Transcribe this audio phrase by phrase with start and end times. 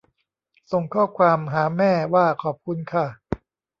[0.71, 3.05] ส่งข้อความหาแม่ว่าขอบคุณค่ะ